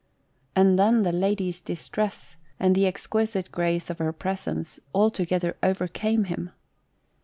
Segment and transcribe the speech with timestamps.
[0.55, 4.35] And then the lady's distress, and the exquisite grace of 87 GHOST TALES.
[4.35, 6.49] her presence, altogether overcame him.